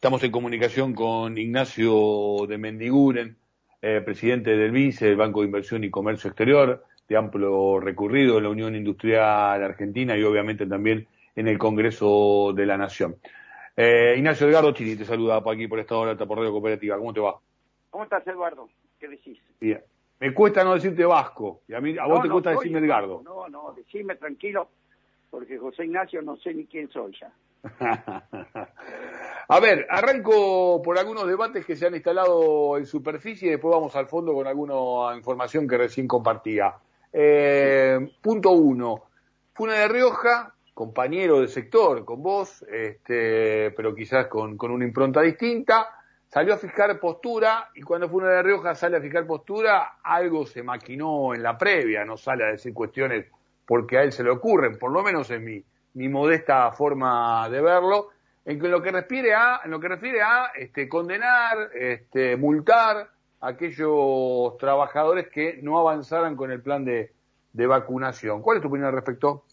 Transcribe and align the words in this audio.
Estamos 0.00 0.24
en 0.24 0.32
comunicación 0.32 0.94
con 0.94 1.36
Ignacio 1.36 2.46
de 2.48 2.56
Mendiguren, 2.56 3.36
eh, 3.82 4.00
presidente 4.02 4.56
del 4.56 4.70
BICE, 4.70 5.04
del 5.04 5.16
Banco 5.16 5.40
de 5.40 5.46
Inversión 5.48 5.84
y 5.84 5.90
Comercio 5.90 6.28
Exterior, 6.28 6.86
de 7.06 7.16
amplio 7.18 7.78
recorrido 7.78 8.38
en 8.38 8.44
la 8.44 8.48
Unión 8.48 8.74
Industrial 8.74 9.62
Argentina 9.62 10.16
y 10.16 10.22
obviamente 10.22 10.64
también 10.64 11.06
en 11.36 11.48
el 11.48 11.58
Congreso 11.58 12.54
de 12.54 12.64
la 12.64 12.78
Nación. 12.78 13.16
Eh, 13.76 14.14
Ignacio 14.16 14.48
Edgardo 14.48 14.72
Chini 14.72 14.96
te 14.96 15.04
saluda 15.04 15.42
por 15.42 15.54
aquí 15.54 15.68
por 15.68 15.78
esta 15.78 15.94
hora 15.98 16.16
por 16.16 16.38
Radio 16.38 16.52
Cooperativa. 16.52 16.96
¿Cómo 16.96 17.12
te 17.12 17.20
va? 17.20 17.38
¿Cómo 17.90 18.04
estás, 18.04 18.26
Eduardo? 18.26 18.70
¿Qué 18.98 19.06
decís? 19.06 19.38
Bien. 19.60 19.82
Me 20.18 20.32
cuesta 20.32 20.64
no 20.64 20.72
decirte 20.72 21.04
Vasco, 21.04 21.60
y 21.68 21.74
a, 21.74 21.80
mí, 21.82 21.98
a 21.98 22.06
vos 22.06 22.22
te 22.22 22.30
cuesta 22.30 22.52
decirme 22.52 22.78
Edgardo. 22.78 23.20
No, 23.22 23.50
no, 23.50 23.74
decime 23.74 24.14
tranquilo, 24.14 24.66
porque 25.30 25.58
José 25.58 25.84
Ignacio 25.84 26.22
no 26.22 26.38
sé 26.38 26.54
ni 26.54 26.64
quién 26.64 26.88
soy 26.88 27.14
ya. 27.20 27.30
a 29.52 29.58
ver, 29.58 29.84
arranco 29.90 30.80
por 30.80 30.96
algunos 30.96 31.26
debates 31.26 31.66
que 31.66 31.74
se 31.74 31.84
han 31.84 31.94
instalado 31.96 32.78
en 32.78 32.86
superficie 32.86 33.48
y 33.48 33.50
después 33.50 33.74
vamos 33.74 33.96
al 33.96 34.06
fondo 34.06 34.32
con 34.32 34.46
alguna 34.46 35.16
información 35.16 35.66
que 35.66 35.76
recién 35.76 36.06
compartía. 36.06 36.76
Eh, 37.12 37.98
punto 38.22 38.52
uno, 38.52 39.06
Funa 39.52 39.74
de 39.74 39.88
Rioja, 39.88 40.54
compañero 40.72 41.40
del 41.40 41.48
sector 41.48 42.04
con 42.04 42.22
vos, 42.22 42.64
este, 42.70 43.72
pero 43.72 43.92
quizás 43.92 44.28
con, 44.28 44.56
una 44.56 44.84
impronta 44.84 45.20
distinta, 45.20 45.88
salió 46.28 46.54
a 46.54 46.56
fijar 46.56 47.00
postura 47.00 47.70
y 47.74 47.82
cuando 47.82 48.08
Funa 48.08 48.28
de 48.28 48.44
Rioja 48.44 48.76
sale 48.76 48.98
a 48.98 49.00
fijar 49.00 49.26
postura, 49.26 49.96
algo 50.04 50.46
se 50.46 50.62
maquinó 50.62 51.34
en 51.34 51.42
la 51.42 51.58
previa, 51.58 52.04
no 52.04 52.16
sale 52.16 52.44
a 52.44 52.52
decir 52.52 52.72
cuestiones 52.72 53.26
porque 53.66 53.98
a 53.98 54.04
él 54.04 54.12
se 54.12 54.22
le 54.22 54.30
ocurren, 54.30 54.78
por 54.78 54.92
lo 54.92 55.02
menos 55.02 55.28
en 55.32 55.64
mi 55.94 56.08
modesta 56.08 56.70
forma 56.70 57.48
de 57.48 57.60
verlo, 57.60 58.10
en 58.50 58.70
lo 58.70 58.82
que 58.82 58.92
refiere 58.92 59.34
a, 59.34 59.60
en 59.64 59.70
lo 59.70 59.80
que 59.80 59.88
refiere 59.88 60.20
a 60.22 60.52
este, 60.54 60.88
condenar, 60.88 61.70
este, 61.74 62.36
multar 62.36 63.08
a 63.40 63.46
aquellos 63.48 64.58
trabajadores 64.58 65.28
que 65.28 65.60
no 65.62 65.78
avanzaran 65.78 66.36
con 66.36 66.50
el 66.50 66.60
plan 66.60 66.84
de, 66.84 67.12
de 67.52 67.66
vacunación. 67.66 68.42
¿Cuál 68.42 68.58
es 68.58 68.62
tu 68.62 68.68
opinión 68.68 68.88
al 68.88 68.94
respecto? 68.94 69.44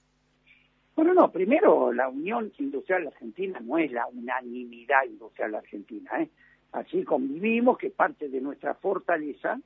Bueno, 0.95 1.13
no, 1.13 1.31
primero 1.31 1.93
la 1.93 2.09
Unión 2.09 2.51
Industrial 2.57 3.05
Argentina 3.07 3.59
no 3.59 3.77
es 3.77 3.91
la 3.91 4.07
unanimidad 4.07 5.03
industrial 5.05 5.55
argentina, 5.55 6.21
¿eh? 6.21 6.29
Así 6.71 7.03
convivimos 7.03 7.77
que 7.77 7.91
parte 7.91 8.27
de 8.27 8.41
nuestra 8.41 8.73
fortaleza, 8.73 9.57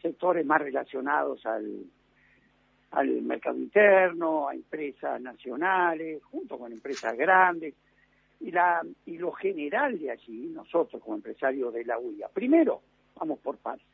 sectores 0.00 0.46
más 0.46 0.60
relacionados 0.60 1.44
al, 1.44 1.84
al 2.92 3.22
mercado 3.22 3.58
interno, 3.58 4.48
a 4.48 4.54
empresas 4.54 5.20
nacionales, 5.20 6.22
junto 6.24 6.58
con 6.58 6.72
empresas 6.72 7.16
grandes, 7.16 7.74
y, 8.40 8.50
la, 8.50 8.82
y 9.06 9.18
lo 9.18 9.32
general 9.32 9.98
de 9.98 10.10
allí, 10.10 10.50
nosotros 10.54 11.02
como 11.02 11.16
empresarios 11.16 11.72
de 11.72 11.84
la 11.84 11.98
UIA. 11.98 12.28
Primero, 12.28 12.82
vamos 13.18 13.38
por 13.40 13.56
parte. 13.58 13.84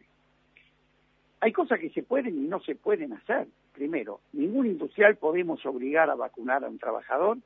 Hay 1.40 1.52
cosas 1.52 1.78
que 1.78 1.90
se 1.90 2.02
pueden 2.02 2.36
y 2.36 2.48
no 2.48 2.60
se 2.60 2.74
pueden 2.74 3.12
hacer. 3.12 3.48
Primero, 3.72 4.20
ningún 4.32 4.66
industrial 4.66 5.16
podemos 5.16 5.64
obligar 5.64 6.10
a 6.10 6.14
vacunar 6.14 6.64
a 6.64 6.68
un 6.68 6.78
trabajador 6.78 7.38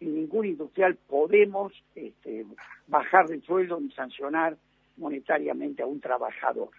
y 0.00 0.06
ningún 0.06 0.46
industrial 0.46 0.96
podemos 1.08 1.72
este, 1.94 2.44
bajar 2.86 3.28
del 3.28 3.42
sueldo 3.42 3.80
ni 3.80 3.90
sancionar 3.92 4.56
monetariamente 4.96 5.82
a 5.82 5.86
un 5.86 6.00
trabajador, 6.00 6.70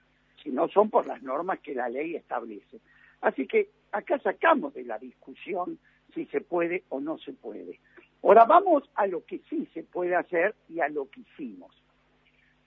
si 0.41 0.51
no 0.51 0.67
son 0.67 0.89
por 0.89 1.07
las 1.07 1.23
normas 1.23 1.59
que 1.59 1.73
la 1.73 1.89
ley 1.89 2.15
establece. 2.15 2.79
Así 3.21 3.47
que 3.47 3.69
acá 3.91 4.19
sacamos 4.19 4.73
de 4.73 4.83
la 4.83 4.99
discusión 4.99 5.79
si 6.13 6.25
se 6.25 6.41
puede 6.41 6.83
o 6.89 6.99
no 6.99 7.17
se 7.17 7.33
puede. 7.33 7.79
Ahora 8.23 8.45
vamos 8.45 8.83
a 8.95 9.05
lo 9.05 9.25
que 9.25 9.39
sí 9.49 9.67
se 9.73 9.83
puede 9.83 10.15
hacer 10.15 10.55
y 10.69 10.79
a 10.79 10.87
lo 10.87 11.09
que 11.09 11.21
hicimos. 11.21 11.75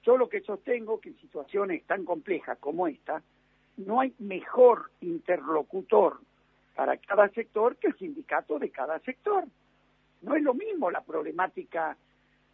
Yo 0.02 0.16
lo 0.18 0.28
que 0.28 0.42
sostengo 0.42 1.00
que 1.00 1.08
en 1.08 1.18
situaciones 1.18 1.82
tan 1.84 2.04
complejas 2.04 2.58
como 2.58 2.86
esta, 2.86 3.22
no 3.78 4.00
hay 4.00 4.14
mejor 4.18 4.90
interlocutor 5.00 6.20
para 6.74 6.98
cada 6.98 7.28
sector 7.30 7.76
que 7.76 7.88
el 7.88 7.96
sindicato 7.96 8.58
de 8.58 8.70
cada 8.70 8.98
sector. 9.00 9.44
No 10.20 10.36
es 10.36 10.42
lo 10.42 10.52
mismo 10.52 10.90
la 10.90 11.00
problemática 11.00 11.96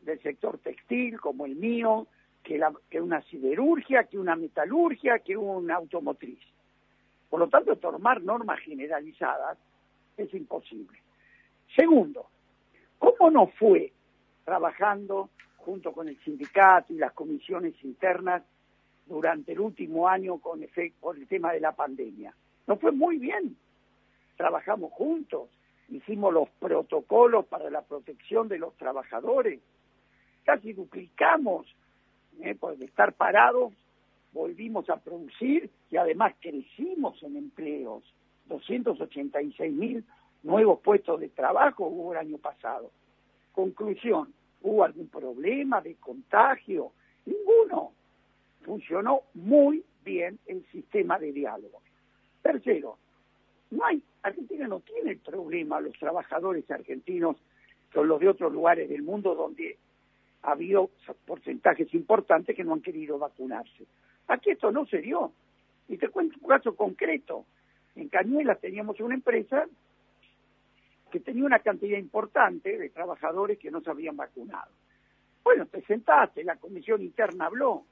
del 0.01 0.21
sector 0.23 0.59
textil 0.59 1.21
como 1.21 1.45
el 1.45 1.57
mío, 1.57 2.07
que, 2.43 2.57
la, 2.57 2.73
que 2.89 3.01
una 3.01 3.21
siderurgia, 3.23 4.05
que 4.05 4.19
una 4.19 4.37
metalurgia, 4.37 5.19
que 5.19 5.37
una 5.37 5.75
automotriz. 5.75 6.39
Por 7.29 7.41
lo 7.41 7.49
tanto, 7.49 7.77
tomar 7.77 8.23
normas 8.23 8.61
generalizadas 8.61 9.59
es 10.17 10.33
imposible. 10.35 10.99
Segundo, 11.75 12.27
¿cómo 13.23 13.31
no 13.31 13.47
fue 13.57 13.93
trabajando 14.45 15.31
junto 15.59 15.93
con 15.93 16.09
el 16.09 16.19
sindicato 16.25 16.93
y 16.93 16.97
las 16.97 17.13
comisiones 17.13 17.73
internas 17.85 18.43
durante 19.07 19.53
el 19.53 19.61
último 19.61 20.09
año 20.09 20.39
con 20.39 20.61
por 20.99 21.17
el 21.17 21.29
tema 21.29 21.53
de 21.53 21.61
la 21.61 21.71
pandemia? 21.71 22.35
No 22.67 22.79
fue 22.79 22.91
muy 22.91 23.19
bien. 23.19 23.57
Trabajamos 24.37 24.91
juntos, 24.91 25.51
hicimos 25.89 26.35
los 26.35 26.49
protocolos 26.59 27.47
para 27.47 27.71
la 27.71 27.83
protección 27.83 28.49
de 28.49 28.59
los 28.59 28.75
trabajadores, 28.75 29.61
casi 30.43 30.73
duplicamos, 30.73 31.73
¿eh? 32.41 32.57
por 32.57 32.73
estar 32.83 33.13
parados 33.13 33.73
volvimos 34.33 34.91
a 34.91 34.97
producir 34.97 35.71
y 35.93 35.97
además 35.97 36.35
crecimos 36.41 37.23
en 37.23 37.37
empleos. 37.37 38.03
286 38.47 39.73
mil 39.73 40.05
nuevos 40.43 40.81
puestos 40.81 41.21
de 41.21 41.29
trabajo 41.29 41.87
hubo 41.87 42.15
el 42.15 42.19
año 42.19 42.39
pasado. 42.39 42.91
Conclusión, 43.53 44.33
¿hubo 44.63 44.85
algún 44.85 45.09
problema 45.09 45.81
de 45.81 45.95
contagio? 45.97 46.93
Ninguno. 47.27 47.93
Funcionó 48.65 49.23
muy 49.35 49.85
bien 50.05 50.39
el 50.47 50.65
sistema 50.71 51.19
de 51.19 51.33
diálogo. 51.33 51.81
Tercero, 52.43 52.97
no 53.71 53.85
hay, 53.85 54.03
Argentina 54.23 54.69
no 54.69 54.81
tiene 54.81 55.13
el 55.13 55.19
problema, 55.19 55.81
los 55.81 55.99
trabajadores 55.99 56.71
argentinos 56.71 57.37
con 57.93 58.09
los 58.09 58.21
de 58.21 58.29
otros 58.29 58.53
lugares 58.53 58.89
del 58.89 59.03
mundo 59.03 59.35
donde 59.35 59.77
ha 60.43 60.53
habido 60.53 60.91
porcentajes 61.27 61.93
importantes 61.95 62.57
que 62.57 62.65
no 62.65 62.75
han 62.75 62.83
querido 62.83 63.19
vacunarse. 63.19 63.85
Aquí 64.29 64.51
esto 64.51 64.71
no 64.73 64.87
se 64.87 64.99
dio. 64.99 65.33
Y 65.89 65.99
te 65.99 66.09
cuento 66.09 66.37
un 66.41 66.49
caso 66.49 66.75
concreto. 66.75 67.45
En 67.95 68.09
Cañuelas 68.09 68.61
teníamos 68.61 68.99
una 69.01 69.15
empresa 69.15 69.67
que 71.13 71.21
tenía 71.21 71.45
una 71.45 71.59
cantidad 71.59 71.99
importante 71.99 72.79
de 72.79 72.89
trabajadores 72.89 73.59
que 73.59 73.71
no 73.71 73.83
se 73.83 73.91
habían 73.91 74.17
vacunado. 74.17 74.73
Bueno, 75.45 75.67
te 75.67 75.83
sentaste, 75.83 76.43
la 76.43 76.57
comisión 76.57 77.03
interna 77.03 77.47
habló. 77.47 77.85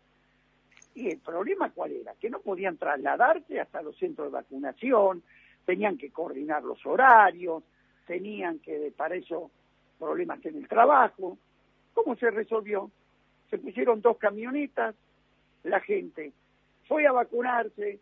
¿Y 0.95 1.11
el 1.11 1.19
problema 1.19 1.71
cuál 1.71 1.93
era? 1.93 2.15
Que 2.15 2.31
no 2.31 2.41
podían 2.41 2.79
trasladarse 2.79 3.61
hasta 3.61 3.83
los 3.83 3.97
centros 3.99 4.29
de 4.29 4.39
vacunación, 4.39 5.23
tenían 5.67 5.99
que 5.99 6.11
coordinar 6.11 6.65
los 6.65 6.85
horarios, 6.87 7.63
tenían 8.07 8.59
que, 8.59 8.93
para 8.97 9.15
eso, 9.15 9.51
problemas 9.99 10.45
en 10.47 10.57
el 10.57 10.67
trabajo. 10.67 11.37
¿Cómo 11.93 12.17
se 12.17 12.31
resolvió? 12.31 12.91
Se 13.51 13.59
pusieron 13.59 14.01
dos 14.01 14.17
camionetas, 14.17 14.95
la 15.65 15.81
gente 15.81 16.33
fue 16.89 17.07
a 17.07 17.13
vacunarse, 17.13 18.01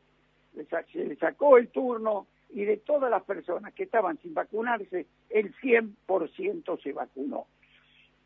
se 0.93 1.05
le 1.05 1.17
sacó 1.17 1.59
el 1.59 1.69
turno 1.69 2.29
y 2.51 2.65
de 2.65 2.79
todas 2.79 3.11
las 3.11 3.23
personas 3.25 3.75
que 3.75 3.85
estaban 3.85 4.19
sin 4.19 4.35
vacunarse, 4.35 5.07
el 5.31 5.55
100% 5.57 6.83
se 6.83 6.93
vacunó. 6.93 7.47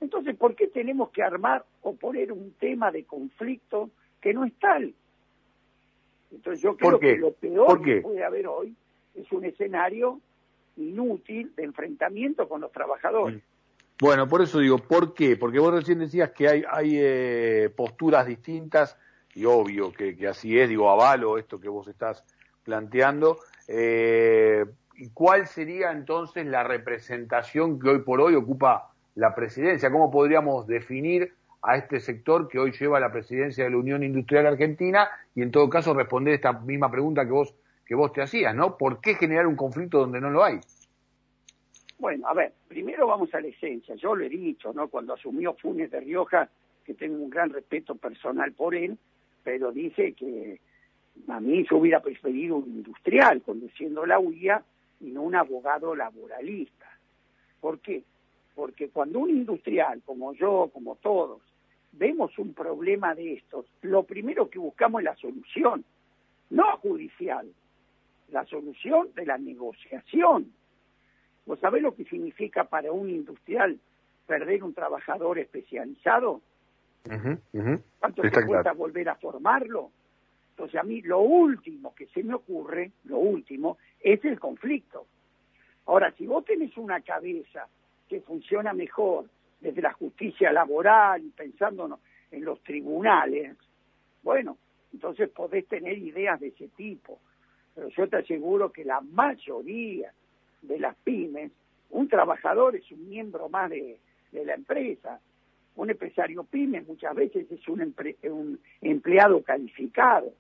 Entonces, 0.00 0.36
¿por 0.36 0.54
qué 0.54 0.68
tenemos 0.68 1.10
que 1.10 1.22
armar 1.22 1.64
o 1.82 1.94
poner 1.94 2.32
un 2.32 2.52
tema 2.52 2.90
de 2.90 3.04
conflicto 3.04 3.90
que 4.20 4.34
no 4.34 4.44
es 4.44 4.52
tal? 4.54 4.94
Entonces 6.32 6.62
yo 6.62 6.76
creo 6.76 6.98
que 6.98 7.16
lo 7.16 7.32
peor 7.32 7.82
que 7.82 8.00
puede 8.00 8.24
haber 8.24 8.46
hoy 8.46 8.74
es 9.14 9.30
un 9.32 9.44
escenario 9.44 10.20
inútil 10.76 11.52
de 11.54 11.64
enfrentamiento 11.64 12.48
con 12.48 12.60
los 12.62 12.72
trabajadores. 12.72 13.42
Bueno, 14.00 14.26
por 14.26 14.42
eso 14.42 14.58
digo, 14.58 14.78
¿por 14.78 15.14
qué? 15.14 15.36
Porque 15.36 15.58
vos 15.58 15.72
recién 15.72 15.98
decías 15.98 16.30
que 16.32 16.48
hay, 16.48 16.64
hay 16.68 16.96
eh, 16.98 17.70
posturas 17.76 18.26
distintas 18.26 18.96
y 19.34 19.44
obvio 19.44 19.92
que, 19.92 20.16
así 20.26 20.58
es, 20.58 20.68
digo, 20.68 20.90
avalo 20.90 21.38
esto 21.38 21.60
que 21.60 21.68
vos 21.68 21.86
estás 21.88 22.24
planteando. 22.64 23.38
Eh, 23.74 24.66
¿Cuál 25.14 25.46
sería 25.46 25.92
entonces 25.92 26.44
la 26.46 26.62
representación 26.62 27.80
que 27.80 27.88
hoy 27.88 27.98
por 28.00 28.20
hoy 28.20 28.34
ocupa 28.34 28.92
la 29.14 29.34
presidencia? 29.34 29.90
¿Cómo 29.90 30.10
podríamos 30.10 30.66
definir 30.66 31.32
a 31.62 31.76
este 31.76 31.98
sector 31.98 32.48
que 32.48 32.58
hoy 32.58 32.72
lleva 32.72 33.00
la 33.00 33.10
presidencia 33.10 33.64
de 33.64 33.70
la 33.70 33.78
Unión 33.78 34.02
Industrial 34.02 34.46
Argentina? 34.46 35.08
Y 35.34 35.40
en 35.40 35.50
todo 35.50 35.70
caso 35.70 35.94
responder 35.94 36.34
esta 36.34 36.52
misma 36.52 36.90
pregunta 36.90 37.24
que 37.24 37.32
vos, 37.32 37.54
que 37.86 37.94
vos 37.94 38.12
te 38.12 38.20
hacías, 38.20 38.54
¿no? 38.54 38.76
¿Por 38.76 39.00
qué 39.00 39.14
generar 39.14 39.46
un 39.46 39.56
conflicto 39.56 40.00
donde 40.00 40.20
no 40.20 40.28
lo 40.28 40.44
hay? 40.44 40.60
Bueno, 41.98 42.28
a 42.28 42.34
ver, 42.34 42.52
primero 42.68 43.06
vamos 43.06 43.34
a 43.34 43.40
la 43.40 43.48
esencia. 43.48 43.94
Yo 43.94 44.14
lo 44.14 44.22
he 44.22 44.28
dicho, 44.28 44.74
¿no? 44.74 44.88
Cuando 44.88 45.14
asumió 45.14 45.54
Funes 45.54 45.90
de 45.90 46.00
Rioja, 46.00 46.46
que 46.84 46.92
tengo 46.92 47.16
un 47.22 47.30
gran 47.30 47.48
respeto 47.48 47.94
personal 47.94 48.52
por 48.52 48.74
él, 48.74 48.98
pero 49.42 49.72
dice 49.72 50.12
que 50.12 50.60
a 51.28 51.40
mí 51.40 51.64
yo 51.68 51.76
hubiera 51.76 52.00
preferido 52.00 52.56
un 52.56 52.68
industrial 52.68 53.42
conduciendo 53.42 54.06
la 54.06 54.18
UIA 54.18 54.62
y 55.00 55.06
no 55.10 55.22
un 55.22 55.34
abogado 55.34 55.94
laboralista. 55.94 56.86
¿Por 57.60 57.80
qué? 57.80 58.02
Porque 58.54 58.88
cuando 58.88 59.20
un 59.20 59.30
industrial, 59.30 60.02
como 60.04 60.34
yo, 60.34 60.70
como 60.72 60.96
todos, 60.96 61.40
vemos 61.92 62.38
un 62.38 62.54
problema 62.54 63.14
de 63.14 63.34
estos, 63.34 63.66
lo 63.82 64.02
primero 64.02 64.48
que 64.48 64.58
buscamos 64.58 65.00
es 65.00 65.04
la 65.04 65.16
solución, 65.16 65.84
no 66.50 66.76
judicial, 66.78 67.48
la 68.30 68.44
solución 68.46 69.08
de 69.14 69.26
la 69.26 69.38
negociación. 69.38 70.52
¿Vos 71.46 71.58
sabés 71.60 71.82
lo 71.82 71.94
que 71.94 72.04
significa 72.04 72.64
para 72.64 72.92
un 72.92 73.10
industrial 73.10 73.78
perder 74.26 74.62
un 74.62 74.74
trabajador 74.74 75.38
especializado? 75.38 76.40
¿Cuánto 77.98 78.22
te 78.22 78.46
cuesta 78.46 78.72
volver 78.72 79.08
a 79.08 79.16
formarlo? 79.16 79.90
Entonces 80.52 80.80
a 80.80 80.84
mí 80.84 81.02
lo 81.02 81.20
último 81.20 81.94
que 81.94 82.06
se 82.06 82.22
me 82.22 82.34
ocurre, 82.34 82.92
lo 83.04 83.18
último, 83.18 83.78
es 84.00 84.24
el 84.24 84.38
conflicto. 84.38 85.06
Ahora, 85.86 86.12
si 86.12 86.26
vos 86.26 86.44
tenés 86.44 86.76
una 86.76 87.00
cabeza 87.00 87.66
que 88.08 88.20
funciona 88.20 88.72
mejor 88.72 89.26
desde 89.60 89.82
la 89.82 89.92
justicia 89.92 90.52
laboral 90.52 91.24
y 91.24 91.30
pensando 91.30 91.98
en 92.30 92.44
los 92.44 92.62
tribunales, 92.62 93.56
bueno, 94.22 94.58
entonces 94.92 95.30
podés 95.30 95.66
tener 95.66 95.98
ideas 95.98 96.38
de 96.38 96.48
ese 96.48 96.68
tipo. 96.68 97.18
Pero 97.74 97.88
yo 97.88 98.08
te 98.08 98.18
aseguro 98.18 98.70
que 98.70 98.84
la 98.84 99.00
mayoría 99.00 100.12
de 100.60 100.78
las 100.78 100.94
pymes, 100.96 101.50
un 101.90 102.08
trabajador 102.08 102.76
es 102.76 102.90
un 102.92 103.08
miembro 103.08 103.48
más 103.48 103.70
de, 103.70 103.98
la 104.32 104.54
empresa. 104.54 105.20
Un 105.76 105.90
empresario 105.90 106.44
pyme 106.44 106.82
muchas 106.82 107.14
veces 107.14 107.50
es 107.50 107.66
un, 107.68 107.94
un 108.24 108.60
empleado 108.80 109.42
calificado. 109.42 110.32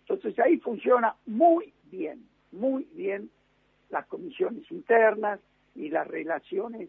Entonces 0.00 0.38
ahí 0.40 0.58
funciona 0.58 1.14
muy 1.26 1.72
bien, 1.90 2.24
muy 2.52 2.86
bien 2.92 3.30
las 3.90 4.06
comisiones 4.06 4.70
internas 4.70 5.40
y 5.74 5.88
las 5.88 6.06
relaciones 6.06 6.88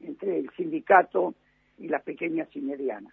entre 0.00 0.38
el 0.38 0.50
sindicato 0.56 1.34
y 1.78 1.88
las 1.88 2.02
pequeñas 2.02 2.48
y 2.54 2.60
medianas. 2.60 3.12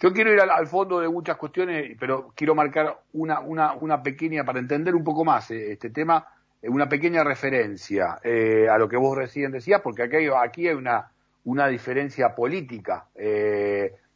Yo 0.00 0.12
quiero 0.12 0.32
ir 0.32 0.40
al, 0.40 0.66
fondo 0.66 1.00
de 1.00 1.08
muchas 1.08 1.36
cuestiones, 1.36 1.96
pero 1.98 2.32
quiero 2.34 2.54
marcar 2.54 3.00
una, 3.12 3.40
una, 3.40 3.74
una 3.74 4.02
pequeña, 4.02 4.44
para 4.44 4.58
entender 4.58 4.94
un 4.94 5.04
poco 5.04 5.24
más 5.24 5.50
eh, 5.50 5.72
este 5.72 5.90
tema, 5.90 6.26
eh, 6.60 6.68
una 6.68 6.88
pequeña 6.88 7.22
referencia 7.22 8.18
eh, 8.22 8.68
a 8.68 8.76
lo 8.76 8.88
que 8.88 8.96
vos 8.96 9.16
recién 9.16 9.52
decías, 9.52 9.80
porque 9.80 10.02
aquí 10.02 10.16
aquí 10.36 10.68
hay 10.68 10.74
una, 10.74 11.12
una 11.44 11.68
diferencia 11.68 12.34
política. 12.34 13.06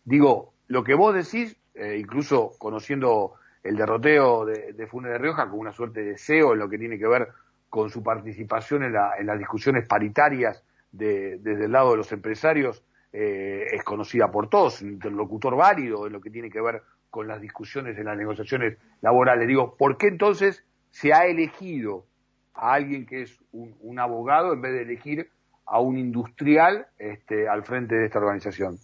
digo, 0.04 0.54
lo 0.66 0.84
que 0.84 0.94
vos 0.94 1.14
decís, 1.14 1.56
incluso 1.75 2.52
conociendo 2.58 3.34
el 3.62 3.76
derroteo 3.76 4.44
de, 4.46 4.72
de 4.72 4.86
Funes 4.86 5.12
de 5.12 5.19
Rioja 5.19 5.48
con 5.48 5.60
una 5.60 5.72
suerte 5.72 6.00
de 6.00 6.12
deseo 6.12 6.52
en 6.54 6.58
lo 6.58 6.69
que 6.69 6.78
tiene 6.78 6.98
que 6.98 7.06
ver 7.06 7.28
con 7.69 7.90
su 7.90 8.02
participación 8.02 8.82
en, 8.82 8.94
la, 8.94 9.12
en 9.19 9.26
las 9.26 9.38
discusiones 9.38 9.86
paritarias 9.86 10.64
de, 10.90 11.38
desde 11.38 11.66
el 11.66 11.72
lado 11.72 11.90
de 11.92 11.98
los 11.98 12.12
empresarios, 12.12 12.82
eh, 13.12 13.66
es 13.72 13.82
conocida 13.84 14.31
por 14.31 14.48
todos, 14.48 14.82
un 14.82 14.92
interlocutor 14.92 15.56
válido 15.56 16.06
en 16.06 16.12
lo 16.12 16.20
que 16.20 16.31
tiene 16.31 16.50
que 16.50 16.60
ver 16.60 16.82
con 17.10 17.26
las 17.26 17.40
discusiones 17.40 17.98
en 17.98 18.06
las 18.06 18.16
negociaciones 18.16 18.78
laborales. 19.00 19.46
Digo, 19.48 19.76
¿por 19.76 19.96
qué 19.96 20.08
entonces 20.08 20.64
se 20.90 21.12
ha 21.12 21.26
elegido 21.26 22.06
a 22.54 22.74
alguien 22.74 23.06
que 23.06 23.22
es 23.22 23.38
un 23.52 23.98
abogado 23.98 24.52
en 24.52 24.60
vez 24.60 24.72
de 24.72 24.82
elegir 24.82 25.31
a 25.69 25.81
un 25.81 25.99
industrial 25.99 26.87
este, 26.99 27.49
al 27.49 27.62
frente 27.62 27.94
de 27.94 28.06
esta 28.06 28.19
organización? 28.19 28.76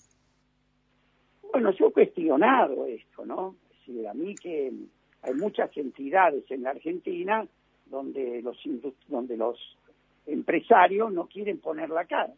Bueno, 1.50 1.70
yo 1.72 1.88
he 1.88 1.92
cuestionado 1.92 2.86
esto, 2.86 3.24
¿no? 3.24 3.56
decir, 3.86 4.06
a 4.08 4.14
mí 4.14 4.34
que 4.34 4.72
hay 5.22 5.34
muchas 5.34 5.74
entidades 5.76 6.44
en 6.50 6.62
la 6.62 6.70
Argentina 6.70 7.46
donde 7.86 8.42
los 8.42 8.58
donde 9.08 9.36
los 9.36 9.58
empresarios 10.26 11.12
no 11.12 11.26
quieren 11.26 11.58
poner 11.58 11.90
la 11.90 12.04
cara. 12.04 12.32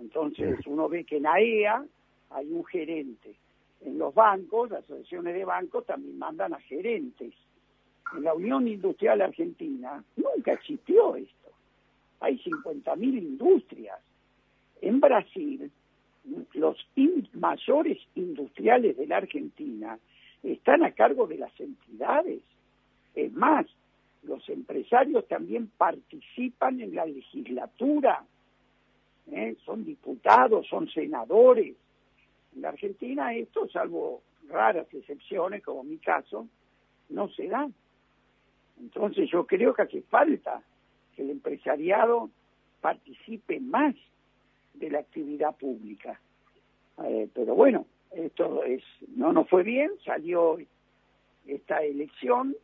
Entonces 0.00 0.58
uno 0.66 0.88
ve 0.88 1.04
que 1.04 1.18
en 1.18 1.26
AEA 1.26 1.84
hay 2.30 2.52
un 2.52 2.64
gerente. 2.64 3.34
En 3.82 3.98
los 3.98 4.14
bancos, 4.14 4.70
las 4.70 4.84
asociaciones 4.84 5.34
de 5.34 5.44
bancos 5.44 5.84
también 5.86 6.18
mandan 6.18 6.54
a 6.54 6.60
gerentes. 6.60 7.34
En 8.16 8.24
la 8.24 8.34
Unión 8.34 8.68
Industrial 8.68 9.20
Argentina 9.20 10.02
nunca 10.16 10.52
existió 10.52 11.16
esto. 11.16 11.41
Hay 12.22 12.38
50.000 12.38 13.18
industrias. 13.18 13.98
En 14.80 15.00
Brasil, 15.00 15.70
los 16.54 16.76
mayores 17.34 17.98
industriales 18.14 18.96
de 18.96 19.06
la 19.08 19.16
Argentina 19.16 19.98
están 20.44 20.84
a 20.84 20.92
cargo 20.92 21.26
de 21.26 21.38
las 21.38 21.60
entidades. 21.60 22.40
Es 23.16 23.32
más, 23.32 23.66
los 24.22 24.48
empresarios 24.48 25.26
también 25.26 25.68
participan 25.76 26.80
en 26.80 26.94
la 26.94 27.06
legislatura, 27.06 28.24
¿eh? 29.32 29.56
son 29.64 29.84
diputados, 29.84 30.68
son 30.68 30.88
senadores. 30.88 31.74
En 32.54 32.62
la 32.62 32.68
Argentina 32.68 33.34
esto, 33.34 33.68
salvo 33.68 34.22
raras 34.48 34.86
excepciones 34.92 35.64
como 35.64 35.82
mi 35.82 35.98
caso, 35.98 36.46
no 37.08 37.28
se 37.30 37.48
da. 37.48 37.68
Entonces 38.80 39.28
yo 39.28 39.44
creo 39.44 39.74
que 39.74 39.82
hace 39.82 40.02
falta 40.02 40.62
que 41.14 41.22
el 41.22 41.30
empresariado 41.30 42.30
participe 42.80 43.60
más 43.60 43.94
de 44.74 44.90
la 44.90 45.00
actividad 45.00 45.56
pública. 45.56 46.20
Eh, 47.04 47.28
pero 47.32 47.54
bueno, 47.54 47.86
esto 48.10 48.64
es 48.64 48.82
no 49.16 49.32
nos 49.32 49.48
fue 49.48 49.62
bien, 49.62 49.90
salió 50.04 50.58
esta 51.46 51.82
elección, 51.82 52.54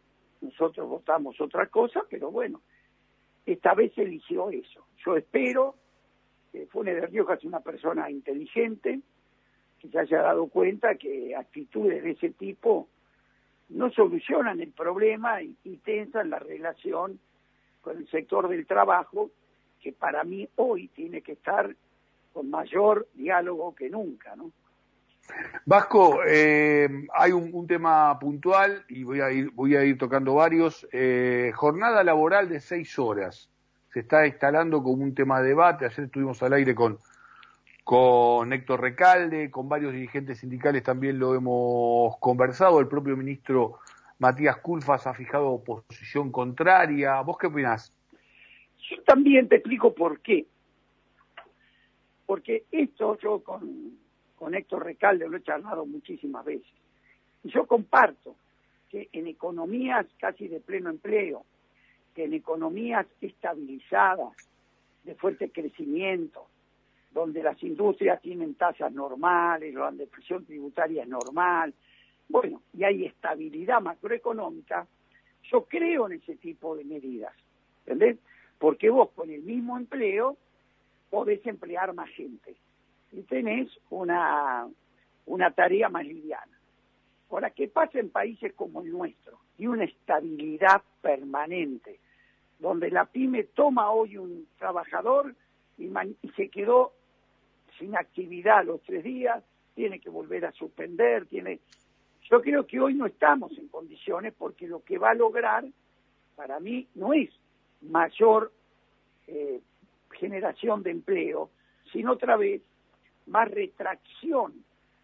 nosotros 0.41 0.89
votamos 0.89 1.41
otra 1.41 1.67
cosa, 1.67 2.03
pero 2.09 2.31
bueno, 2.31 2.61
esta 3.47 3.75
vez 3.75 3.97
eligió 3.97 4.51
eso. 4.51 4.87
Yo 5.05 5.17
espero 5.17 5.75
que 6.53 6.67
Funes 6.67 7.01
de 7.01 7.07
Rioja 7.07 7.35
es 7.35 7.45
una 7.45 7.61
persona 7.61 8.11
inteligente, 8.11 9.01
que 9.81 9.89
se 9.89 9.99
haya 9.99 10.23
dado 10.23 10.49
cuenta 10.49 10.97
que 10.97 11.35
actitudes 11.35 12.03
de 12.03 12.11
ese 12.11 12.31
tipo 12.31 12.89
no 13.69 13.91
solucionan 13.91 14.61
el 14.61 14.73
problema 14.73 15.43
y 15.43 15.77
tensan 15.85 16.31
la 16.31 16.39
relación 16.39 17.21
con 17.81 17.97
el 17.97 18.09
sector 18.09 18.49
del 18.49 18.67
trabajo, 18.67 19.31
que 19.81 19.93
para 19.93 20.25
mí 20.25 20.49
hoy 20.57 20.89
tiene 20.89 21.23
que 21.23 21.33
estar 21.33 21.75
con 22.33 22.51
mayor 22.51 23.09
diálogo 23.15 23.75
que 23.75 23.89
nunca, 23.91 24.37
¿no? 24.37 24.53
Vasco, 25.67 26.21
eh, 26.27 26.89
hay 27.13 27.33
un, 27.33 27.67
tema 27.67 28.19
puntual 28.19 28.85
y 28.89 29.05
voy 29.05 29.21
a 29.21 29.31
ir, 29.31 29.51
voy 29.51 29.77
a 29.77 29.85
ir 29.85 29.99
tocando 29.99 30.35
varios. 30.35 30.89
Eh, 30.93 31.53
jornada 31.55 32.03
laboral 32.03 32.49
de 32.49 32.61
seis 32.61 32.99
horas. 32.99 33.51
Se 33.93 34.01
está 34.01 34.27
instalando 34.27 34.83
como 34.83 35.03
un 35.03 35.15
tema 35.15 35.41
de 35.41 35.49
debate. 35.49 35.85
Ayer 35.85 36.07
estuvimos 36.07 36.43
al 36.43 36.55
aire 36.55 36.75
con, 36.75 36.99
con 37.85 38.53
Héctor 38.53 38.81
Recalde, 38.81 39.51
con 39.51 39.69
varios 39.69 39.93
dirigentes 39.93 40.39
sindicales 40.39 40.83
también 40.83 41.19
lo 41.19 41.35
hemos 41.35 42.17
conversado. 42.19 42.81
El 42.81 42.89
propio 42.89 43.17
ministro 43.17 43.81
Matías 44.19 44.59
Culfas 44.59 45.07
ha 45.07 45.15
fijado 45.15 45.63
posición 45.63 46.33
contraria. 46.33 47.21
¿Vos 47.23 47.39
qué 47.39 47.47
opinás? 47.47 47.93
Yo 48.91 49.03
también 49.03 49.49
te 49.49 49.57
explico 49.57 49.95
por 49.95 50.21
qué. 50.21 50.47
Porque 52.27 52.65
esto 52.71 53.19
yo 53.19 53.41
con 53.43 53.99
con 54.39 54.55
Héctor 54.55 54.85
Recalde 54.85 55.29
lo 55.29 55.37
he 55.37 55.43
charlado 55.43 55.85
muchísimas 55.85 56.45
veces. 56.45 56.71
Y 57.43 57.51
yo 57.51 57.67
comparto 57.67 58.37
que 58.89 59.09
en 59.13 59.27
economías 59.27 60.07
casi 60.19 60.49
de 60.49 60.61
pleno 60.61 60.91
empleo, 60.91 61.45
que 62.15 62.25
en 62.25 62.35
economías 62.35 63.07
estabilizadas, 63.21 64.37
de 65.05 65.15
fuerte 65.15 65.51
crecimiento, 65.51 66.47
donde 67.13 67.43
las 67.43 67.63
industrias 67.63 68.21
tienen 68.21 68.55
tasas 68.55 68.93
normales, 68.93 69.75
la 69.75 69.91
depresión 69.91 70.45
tributaria 70.45 71.03
es 71.03 71.09
normal, 71.09 71.75
bueno, 72.29 72.63
y 72.75 72.85
hay 72.85 73.07
estabilidad 73.07 73.81
macroeconómica, 73.81 74.87
yo 75.51 75.65
creo 75.65 76.07
en 76.07 76.15
ese 76.15 76.37
tipo 76.37 76.77
de 76.77 76.85
medidas, 76.85 77.33
¿entendés? 77.87 78.19
Porque 78.59 78.91
vos 78.91 79.11
con 79.15 79.31
el 79.31 79.43
mismo 79.43 79.77
empleo 79.77 80.37
podés 81.11 81.45
emplear 81.47 81.95
más 81.95 82.11
gente 82.11 82.57
y 83.13 83.23
tenés 83.23 83.69
una, 83.91 84.69
una 85.27 85.51
tarea 85.53 85.89
más 85.89 86.07
liviana. 86.07 86.59
Ahora, 87.31 87.51
¿qué 87.51 87.69
pasa 87.69 87.99
en 87.99 88.11
países 88.11 88.53
como 88.55 88.81
el 88.83 88.91
nuestro? 88.91 89.39
Y 89.59 89.67
una 89.67 89.85
estabilidad 89.85 90.83
permanente, 91.03 91.99
donde 92.59 92.91
la 92.91 93.05
pyme 93.05 93.45
toma 93.45 93.91
hoy 93.91 94.17
un 94.17 94.49
trabajador 94.59 95.35
y, 95.77 95.91
se 96.37 96.49
quedó 96.49 96.93
sin 97.79 97.97
actividad 97.97 98.65
los 98.65 98.83
tres 98.83 99.05
días, 99.05 99.45
tiene 99.75 100.01
que 100.01 100.11
volver 100.11 100.45
a 100.47 100.53
suspender, 100.53 101.27
tiene... 101.27 101.61
Yo 102.31 102.43
creo 102.43 102.67
que 102.67 102.79
hoy 102.81 102.95
no 102.95 103.07
estamos 103.07 103.57
en 103.57 103.69
condiciones 103.69 104.35
porque 104.37 104.69
lo 104.69 104.83
que 104.83 104.99
va 104.99 105.11
a 105.11 105.15
lograr, 105.15 105.65
para 106.37 106.61
mí, 106.61 106.87
no 106.95 107.13
es 107.13 107.31
mayor 107.81 108.53
eh, 109.27 109.61
generación 110.13 110.83
de 110.83 110.91
empleo, 110.91 111.51
sino 111.93 112.13
otra 112.13 112.37
vez 112.37 112.61
más 113.27 113.51
retracción 113.51 114.53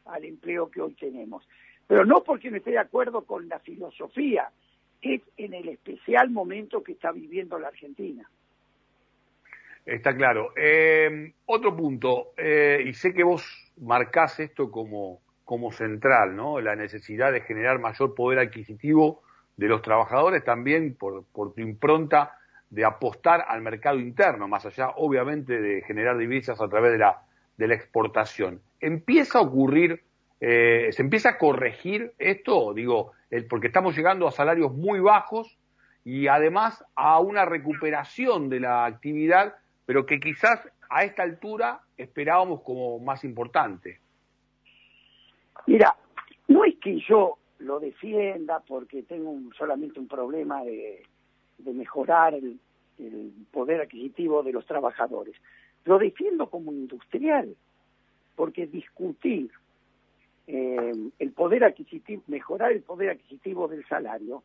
al 0.07 0.25
empleo 0.25 0.71
que 0.71 0.81
hoy 0.81 0.95
tenemos. 0.95 1.47
Pero 1.87 2.05
no 2.05 2.23
porque 2.23 2.51
no 2.51 2.57
esté 2.57 2.73
de 2.73 2.79
acuerdo 2.79 3.25
con 3.25 3.49
la 3.49 3.59
filosofía, 3.59 4.51
es 5.01 5.23
en 5.37 5.55
el 5.55 5.69
especial 5.69 6.31
momento 6.31 6.83
que 6.83 6.93
está 6.93 7.13
viviendo 7.13 7.59
la 7.59 7.69
Argentina. 7.69 8.29
Está 9.85 10.17
claro. 10.17 10.53
Eh, 10.57 11.33
otro 11.47 11.77
punto, 11.77 12.33
eh, 12.37 12.83
y 12.87 12.95
sé 12.95 13.13
que 13.13 13.23
vos 13.23 13.45
marcás 13.77 14.41
esto 14.41 14.71
como, 14.71 15.21
como 15.45 15.73
central, 15.73 16.37
¿no? 16.37 16.61
La 16.61 16.75
necesidad 16.75 17.33
de 17.33 17.43
generar 17.43 17.79
mayor 17.79 18.15
poder 18.15 18.39
adquisitivo 18.39 19.23
de 19.57 19.69
los 19.69 19.83
trabajadores, 19.83 20.45
también 20.45 20.97
por, 20.97 21.25
por 21.33 21.55
tu 21.55 21.61
impronta 21.61 22.39
de 22.71 22.85
apostar 22.85 23.45
al 23.47 23.63
mercado 23.63 23.99
interno, 24.01 24.49
más 24.49 24.67
allá, 24.67 24.91
obviamente, 24.97 25.61
de 25.61 25.83
generar 25.83 26.19
divisas 26.19 26.61
a 26.61 26.69
través 26.69 26.93
de 26.93 26.99
la, 26.99 27.23
de 27.57 27.69
la 27.69 27.75
exportación. 27.75 28.61
¿Empieza 28.81 29.39
a 29.39 29.43
ocurrir, 29.43 30.03
eh, 30.41 30.89
se 30.91 31.03
empieza 31.03 31.31
a 31.31 31.39
corregir 31.39 32.13
esto? 32.19 32.75
Digo, 32.75 33.13
el, 33.31 33.47
porque 33.47 33.69
estamos 33.69 33.97
llegando 33.97 34.27
a 34.27 34.33
salarios 34.33 34.73
muy 34.73 34.99
bajos 34.99 35.57
y 36.05 36.27
además 36.27 36.85
a 36.97 37.21
una 37.21 37.45
recuperación 37.45 38.49
de 38.49 38.61
la 38.61 38.87
actividad, 38.87 39.55
pero 39.87 40.05
que 40.05 40.19
quizás 40.19 40.69
a 40.91 41.05
esta 41.05 41.23
altura 41.23 41.81
esperábamos 41.97 42.63
como 42.63 42.99
más 42.99 43.25
importante. 43.25 44.01
Mira, 45.67 45.97
no 46.49 46.65
es 46.65 46.77
que 46.77 47.01
yo 47.01 47.39
lo 47.59 47.81
defienda 47.81 48.61
porque 48.61 49.03
tengo 49.03 49.35
solamente 49.57 49.99
un 49.99 50.09
problema 50.09 50.63
de, 50.63 51.03
mejorar 51.59 52.35
el, 52.35 52.59
poder 53.51 53.81
adquisitivo 53.81 54.43
de 54.43 54.53
los 54.53 54.67
trabajadores. 54.67 55.35
Lo 55.85 55.99
defiendo 55.99 56.49
como 56.49 56.73
industrial, 56.73 57.57
porque 58.37 58.67
discutir 58.67 59.51
eh, 60.47 60.93
el 61.19 61.33
poder 61.33 61.65
adquisitivo, 61.65 62.23
mejorar 62.27 62.73
el 62.73 62.83
poder 62.83 63.11
adquisitivo 63.11 63.67
del 63.69 63.85
salario, 63.87 64.43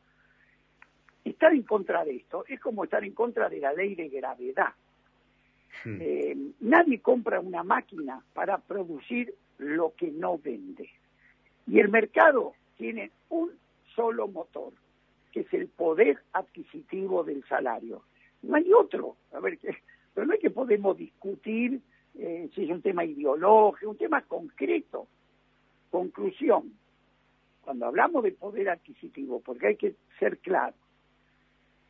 estar 1.25 1.53
en 1.53 1.63
contra 1.63 2.03
de 2.05 2.15
esto 2.15 2.45
es 2.47 2.59
como 2.59 2.83
estar 2.83 3.03
en 3.03 3.13
contra 3.13 3.49
de 3.49 3.59
la 3.59 3.73
ley 3.73 3.95
de 3.95 4.09
gravedad. 4.09 4.73
Hmm. 5.83 5.97
Eh, 5.99 6.37
nadie 6.61 7.01
compra 7.01 7.39
una 7.39 7.63
máquina 7.63 8.23
para 8.33 8.57
producir 8.57 9.33
lo 9.57 9.93
que 9.95 10.11
no 10.11 10.37
vende. 10.37 10.89
Y 11.69 11.79
el 11.79 11.89
mercado 11.89 12.53
tiene 12.77 13.11
un 13.29 13.51
solo 13.95 14.27
motor, 14.27 14.73
que 15.31 15.41
es 15.41 15.53
el 15.53 15.67
poder 15.67 16.17
adquisitivo 16.33 17.23
del 17.23 17.43
salario. 17.45 18.01
No 18.41 18.55
hay 18.55 18.73
otro. 18.73 19.15
A 19.33 19.39
ver, 19.39 19.59
pero 20.13 20.25
no 20.25 20.33
es 20.33 20.39
que 20.39 20.49
podemos 20.49 20.97
discutir 20.97 21.79
eh, 22.15 22.49
si 22.55 22.63
es 22.63 22.71
un 22.71 22.81
tema 22.81 23.05
ideológico, 23.05 23.91
un 23.91 23.97
tema 23.97 24.21
concreto. 24.23 25.07
Conclusión. 25.91 26.73
Cuando 27.63 27.85
hablamos 27.85 28.23
de 28.23 28.31
poder 28.31 28.69
adquisitivo, 28.69 29.39
porque 29.39 29.67
hay 29.67 29.75
que 29.75 29.95
ser 30.17 30.39
claro, 30.39 30.73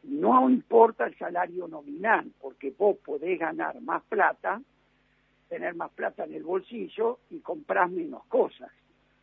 no 0.04 0.50
importa 0.50 1.06
el 1.06 1.18
salario 1.18 1.70
nominal, 1.70 2.30
porque 2.42 2.74
vos 2.78 2.98
podés 2.98 3.40
ganar 3.40 3.80
más 3.82 4.04
plata, 4.04 4.62
tener 5.48 5.74
más 5.76 5.92
plata 5.92 6.26
en 6.26 6.34
el 6.34 6.44
bolsillo 6.44 7.20
y 7.30 7.40
comprar 7.40 7.90
menos 7.90 8.26
cosas. 8.26 8.70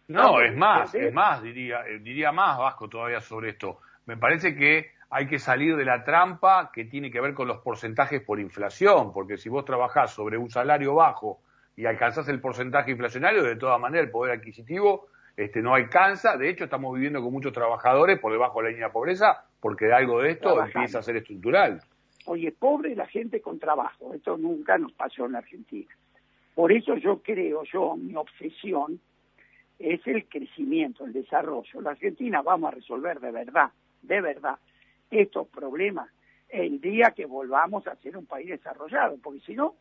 No, 0.09 0.41
es 0.41 0.57
más, 0.57 0.95
es 0.95 1.13
más, 1.13 1.43
diría, 1.43 1.81
eh, 1.87 1.99
diría 1.99 2.31
más 2.31 2.59
Vasco 2.59 2.89
todavía 2.89 3.21
sobre 3.21 3.51
esto. 3.51 3.81
Me 4.07 4.17
parece 4.17 4.55
que 4.55 4.93
hay 5.11 5.27
que 5.27 5.39
salir 5.39 5.77
de 5.77 5.85
la 5.85 6.05
trampa 6.05 6.71
que 6.73 6.85
tiene 6.85 7.11
que 7.11 7.21
ver 7.21 7.35
con 7.35 7.49
los 7.49 7.59
porcentajes 7.59 8.23
por 8.23 8.39
inflación, 8.39 9.13
porque 9.13 9.37
si 9.37 9.49
vos 9.49 9.65
trabajás 9.65 10.13
sobre 10.13 10.39
un 10.39 10.49
salario 10.49 10.95
bajo 10.95 11.41
y 11.77 11.87
alcanzás 11.87 12.29
el 12.29 12.41
porcentaje 12.41 12.93
inflacionario, 12.93 13.43
de 13.43 13.57
todas 13.57 13.81
maneras 13.81 14.07
el 14.07 14.13
poder 14.13 14.39
adquisitivo 14.39 15.09
este, 15.37 15.61
no 15.61 15.75
alcanza. 15.75 16.37
De 16.37 16.49
hecho, 16.49 16.65
estamos 16.65 16.95
viviendo 16.95 17.21
con 17.21 17.33
muchos 17.33 17.53
trabajadores 17.53 18.19
por 18.19 18.33
debajo 18.33 18.61
de 18.61 18.65
la 18.65 18.71
línea 18.71 18.87
de 18.87 18.93
pobreza, 18.93 19.45
porque 19.61 19.93
algo 19.93 20.23
de 20.23 20.31
esto 20.31 20.63
empieza 20.63 21.01
a 21.01 21.03
ser 21.03 21.17
estructural. 21.17 21.81
Oye, 22.27 22.53
pobre 22.53 22.97
la 22.97 23.07
gente 23.07 23.41
con 23.41 23.59
trabajo. 23.59 24.15
Esto 24.15 24.37
nunca 24.37 24.79
nos 24.79 24.93
pasó 24.93 25.27
en 25.27 25.37
Argentina. 25.37 25.95
Por 26.55 26.73
eso 26.73 26.97
yo 26.97 27.21
creo, 27.23 27.65
yo, 27.65 27.97
mi 27.97 28.17
obsesión 28.17 28.99
es 29.78 30.06
el 30.06 30.26
crecimiento, 30.26 31.04
el 31.04 31.12
desarrollo. 31.12 31.80
La 31.80 31.90
Argentina 31.90 32.42
vamos 32.42 32.73
a 32.73 32.75
resolver 32.76 33.21
de 33.21 33.30
verdad, 33.30 33.71
de 34.02 34.21
verdad, 34.21 34.59
estos 35.11 35.47
problemas 35.49 36.11
el 36.49 36.80
día 36.80 37.12
que 37.14 37.26
volvamos 37.26 37.87
a 37.87 37.97
ser 37.97 38.16
un 38.16 38.26
país 38.26 38.49
desarrollado, 38.49 39.18
porque 39.23 39.40
si 39.40 39.54
no, 39.54 39.75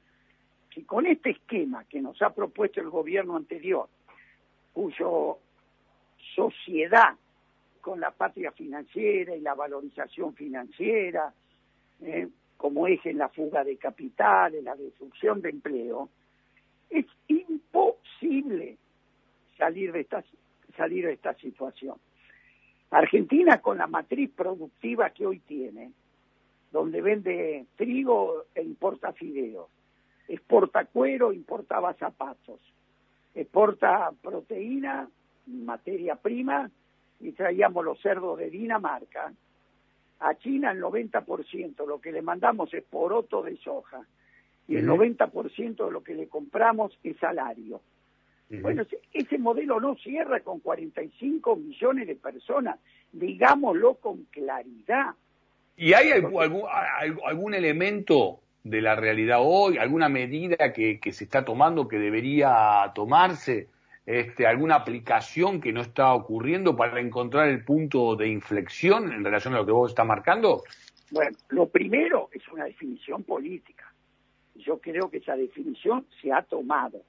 si 0.74 0.84
con 0.84 1.06
este 1.06 1.32
esquema 1.32 1.86
que 1.86 2.02
nos 2.02 2.22
ha 2.22 2.32
propuesto 2.32 2.82
el 2.82 2.90
gobierno 2.90 3.36
anterior, 3.36 3.88
cuyo 4.74 5.38
sociedad 6.36 7.16
con 7.82 8.00
la 8.00 8.12
patria 8.12 8.52
financiera 8.52 9.36
y 9.36 9.42
la 9.42 9.54
valorización 9.54 10.34
financiera, 10.34 11.34
eh, 12.02 12.28
como 12.58 12.88
eje 12.88 13.12
en 13.12 13.20
la 13.20 13.30
fuga 13.30 13.64
de 13.64 13.78
capitales, 13.78 14.64
la 14.64 14.76
destrucción 14.76 15.42
de 15.42 15.50
empleo, 15.50 16.10
es 16.90 17.06
imposible 17.28 18.78
salir 19.58 19.92
de 19.92 20.02
esta, 20.02 20.24
salir 20.76 21.06
de 21.06 21.14
esta 21.14 21.34
situación. 21.36 21.96
Argentina 22.92 23.62
con 23.62 23.78
la 23.78 23.88
matriz 23.88 24.32
productiva 24.32 25.10
que 25.10 25.26
hoy 25.26 25.40
tiene, 25.40 25.92
donde 26.72 27.02
vende 27.02 27.66
trigo 27.76 28.46
e 28.54 28.62
importa 28.62 29.14
fideos, 29.14 29.70
exporta 30.28 30.86
cuero, 30.86 31.34
importaba 31.34 31.94
zapatos, 31.94 32.60
exporta 33.34 34.12
proteína, 34.22 35.10
materia 35.48 36.16
prima 36.16 36.70
y 37.20 37.32
traíamos 37.32 37.84
los 37.84 38.00
cerdos 38.02 38.38
de 38.38 38.50
Dinamarca. 38.50 39.34
A 40.20 40.36
China 40.36 40.72
el 40.72 40.82
90%, 40.82 41.86
lo 41.86 42.00
que 42.00 42.12
le 42.12 42.22
mandamos 42.22 42.74
es 42.74 42.84
poroto 42.84 43.42
de 43.44 43.58
soja 43.58 44.02
y 44.68 44.78
el 44.78 44.88
90% 44.88 45.86
de 45.86 45.92
lo 45.92 46.04
que 46.04 46.16
le 46.16 46.28
compramos 46.28 46.98
es 47.04 47.18
salario. 47.18 47.82
Bueno, 48.50 48.84
ese 49.12 49.38
modelo 49.38 49.80
no 49.80 49.96
cierra 49.96 50.40
con 50.42 50.60
45 50.60 51.56
millones 51.56 52.08
de 52.08 52.16
personas, 52.16 52.80
digámoslo 53.12 53.96
con 53.96 54.26
claridad. 54.26 55.16
¿Y 55.76 55.94
hay 55.94 56.12
algún, 56.12 56.64
algún, 57.26 57.54
elemento 57.54 58.40
de 58.64 58.82
la 58.82 58.96
realidad 58.96 59.40
hoy, 59.42 59.78
alguna 59.78 60.10
medida 60.10 60.72
que, 60.74 61.00
que, 61.00 61.12
se 61.12 61.24
está 61.24 61.44
tomando 61.44 61.88
que 61.88 61.98
debería 61.98 62.92
tomarse, 62.94 63.68
este, 64.06 64.46
alguna 64.46 64.76
aplicación 64.76 65.60
que 65.60 65.74
no 65.74 65.82
está 65.82 66.14
ocurriendo 66.14 66.76
para 66.76 67.00
encontrar 67.00 67.50
el 67.50 67.64
punto 67.64 68.16
de 68.16 68.28
inflexión 68.28 69.12
en 69.12 69.24
relación 69.24 69.56
a 69.56 69.58
lo 69.58 69.66
que 69.66 69.72
vos 69.72 69.92
estás 69.92 70.06
marcando? 70.06 70.62
Bueno, 71.12 71.36
lo 71.50 71.68
primero 71.68 72.30
es 72.32 72.48
una 72.50 72.66
definición 72.66 73.24
política. 73.24 73.92
Yo 74.56 74.80
creo 74.80 75.10
que 75.10 75.18
esa 75.18 75.36
definición 75.36 76.06
se 76.22 76.32
ha 76.32 76.44
tomado 76.44 77.02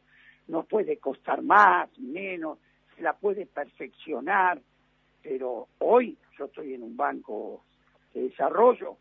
nos 0.48 0.66
puede 0.66 0.98
costar 0.98 1.42
más, 1.42 1.88
menos, 1.98 2.58
se 2.94 3.02
la 3.02 3.14
puede 3.14 3.46
perfeccionar, 3.46 4.60
pero 5.22 5.68
hoy 5.78 6.16
yo 6.38 6.46
estoy 6.46 6.74
en 6.74 6.82
un 6.82 6.96
banco 6.96 7.62
de 8.14 8.22
desarrollo, 8.22 8.96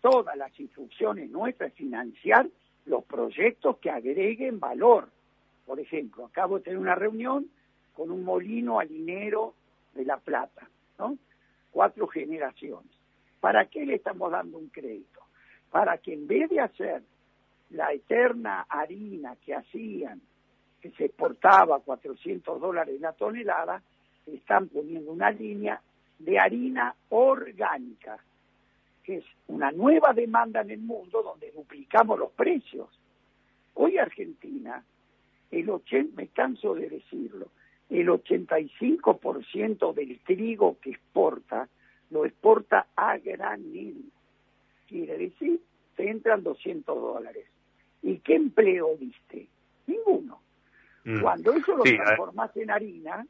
todas 0.00 0.36
las 0.36 0.58
instrucciones 0.60 1.30
nuestras 1.30 1.70
es 1.70 1.76
financiar 1.76 2.48
los 2.84 3.04
proyectos 3.04 3.78
que 3.78 3.90
agreguen 3.90 4.60
valor. 4.60 5.10
Por 5.66 5.80
ejemplo, 5.80 6.26
acabo 6.26 6.58
de 6.58 6.64
tener 6.64 6.78
una 6.78 6.94
reunión 6.94 7.46
con 7.94 8.10
un 8.10 8.22
molino 8.22 8.78
halinero 8.78 9.54
de 9.94 10.04
La 10.04 10.18
Plata, 10.18 10.68
¿no? 10.98 11.18
Cuatro 11.72 12.06
generaciones. 12.06 12.90
¿Para 13.40 13.66
qué 13.66 13.84
le 13.84 13.96
estamos 13.96 14.30
dando 14.30 14.58
un 14.58 14.68
crédito? 14.68 15.20
Para 15.70 15.98
que 15.98 16.14
en 16.14 16.26
vez 16.26 16.48
de 16.48 16.60
hacer 16.60 17.02
la 17.70 17.92
eterna 17.92 18.66
harina 18.68 19.36
que 19.44 19.54
hacían 19.54 20.20
se 20.92 21.06
exportaba 21.06 21.76
a 21.76 21.80
400 21.80 22.60
dólares 22.60 23.00
la 23.00 23.12
tonelada, 23.12 23.82
están 24.26 24.68
poniendo 24.68 25.12
una 25.12 25.30
línea 25.30 25.80
de 26.18 26.38
harina 26.38 26.94
orgánica, 27.10 28.18
que 29.04 29.18
es 29.18 29.24
una 29.48 29.70
nueva 29.70 30.12
demanda 30.12 30.62
en 30.62 30.70
el 30.70 30.80
mundo 30.80 31.22
donde 31.22 31.52
duplicamos 31.52 32.18
los 32.18 32.32
precios. 32.32 32.88
Hoy 33.74 33.98
Argentina, 33.98 34.82
el 35.50 35.70
80, 35.70 36.20
me 36.20 36.28
canso 36.28 36.74
de 36.74 36.88
decirlo, 36.88 37.48
el 37.88 38.08
85% 38.08 39.94
del 39.94 40.18
trigo 40.20 40.78
que 40.80 40.90
exporta 40.90 41.68
lo 42.10 42.24
exporta 42.24 42.88
a 42.96 43.18
granil. 43.18 44.10
Quiere 44.88 45.18
decir, 45.18 45.60
te 45.96 46.08
entran 46.08 46.42
200 46.42 46.96
dólares. 47.00 47.46
¿Y 48.02 48.18
qué 48.18 48.36
empleo 48.36 48.96
viste? 48.96 49.48
Ninguno. 49.86 50.40
Mm. 51.06 51.20
Cuando 51.20 51.52
eso 51.52 51.76
lo 51.76 51.84
transformás 51.84 52.56
en 52.56 52.68
harina, 52.68 53.24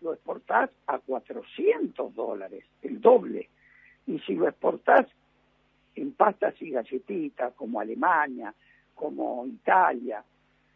lo 0.00 0.14
exportás 0.14 0.70
a 0.86 0.98
400 0.98 2.14
dólares, 2.14 2.64
el 2.80 3.02
doble. 3.02 3.50
Y 4.06 4.18
si 4.20 4.34
lo 4.34 4.48
exportás 4.48 5.06
en 5.94 6.12
pastas 6.12 6.54
y 6.62 6.70
galletitas, 6.70 7.52
como 7.52 7.80
Alemania, 7.80 8.54
como 8.94 9.46
Italia, 9.46 10.24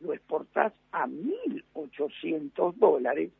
lo 0.01 0.13
exportás 0.13 0.75
a 0.93 1.07
1.800 1.07 2.75
dólares, 2.75 3.31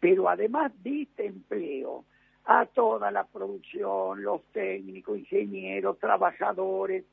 pero 0.00 0.28
además 0.28 0.72
diste 0.82 1.26
empleo 1.26 2.04
a 2.44 2.66
toda 2.66 3.12
la 3.12 3.22
producción, 3.22 4.20
los 4.20 4.42
técnicos, 4.46 5.16
ingenieros, 5.16 5.96
trabajadores. 6.00 7.04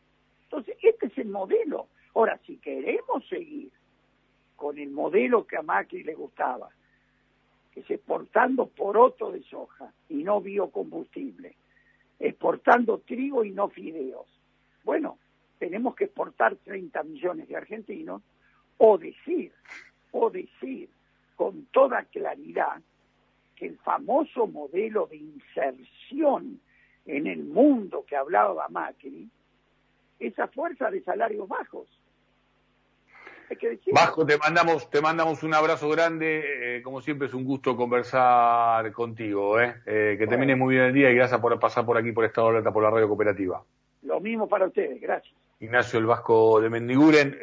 Entonces, 0.45 0.75
este 0.81 1.05
es 1.05 1.17
el 1.19 1.27
modelo. 1.27 1.87
Ahora, 2.15 2.39
si 2.47 2.57
queremos 2.57 3.27
seguir 3.27 3.69
con 4.59 4.77
el 4.77 4.91
modelo 4.91 5.47
que 5.47 5.55
a 5.55 5.61
Macri 5.61 6.03
le 6.03 6.13
gustaba, 6.13 6.69
que 7.71 7.79
es 7.79 7.89
exportando 7.89 8.67
poroto 8.67 9.31
de 9.31 9.41
soja 9.43 9.93
y 10.09 10.15
no 10.15 10.41
biocombustible, 10.41 11.55
exportando 12.19 12.97
trigo 12.99 13.45
y 13.45 13.51
no 13.51 13.69
fideos. 13.69 14.27
Bueno, 14.83 15.17
tenemos 15.59 15.95
que 15.95 16.05
exportar 16.05 16.57
30 16.57 17.03
millones 17.03 17.47
de 17.47 17.55
argentinos 17.55 18.21
o 18.77 18.97
decir, 18.97 19.53
o 20.11 20.29
decir 20.29 20.89
con 21.37 21.67
toda 21.67 22.03
claridad 22.03 22.81
que 23.55 23.67
el 23.67 23.77
famoso 23.77 24.45
modelo 24.45 25.07
de 25.07 25.15
inserción 25.15 26.59
en 27.05 27.27
el 27.27 27.45
mundo 27.45 28.03
que 28.05 28.17
hablaba 28.17 28.67
Macri, 28.67 29.29
esa 30.19 30.49
fuerza 30.49 30.91
de 30.91 31.01
salarios 31.01 31.47
bajos. 31.47 31.87
Bajo, 33.91 34.25
te 34.25 34.37
mandamos, 34.37 34.89
te 34.89 35.01
mandamos 35.01 35.43
un 35.43 35.53
abrazo 35.53 35.89
grande. 35.89 36.77
Eh, 36.77 36.81
como 36.81 37.01
siempre 37.01 37.27
es 37.27 37.33
un 37.33 37.45
gusto 37.45 37.75
conversar 37.75 38.91
contigo. 38.91 39.59
¿eh? 39.59 39.75
eh 39.85 40.15
que 40.17 40.27
termine 40.27 40.55
muy 40.55 40.75
bien 40.75 40.87
el 40.87 40.93
día 40.93 41.09
y 41.09 41.15
gracias 41.15 41.39
por 41.39 41.59
pasar 41.59 41.85
por 41.85 41.97
aquí 41.97 42.11
por 42.11 42.25
Estado 42.25 42.47
de 42.47 42.53
Alerta 42.53 42.71
por 42.71 42.83
la 42.83 42.91
radio 42.91 43.07
cooperativa. 43.07 43.63
Lo 44.03 44.19
mismo 44.19 44.47
para 44.47 44.67
ustedes, 44.67 45.01
gracias. 45.01 45.33
Ignacio 45.59 45.99
el 45.99 46.05
Vasco 46.05 46.61
de 46.61 46.69
Mendiguren. 46.69 47.35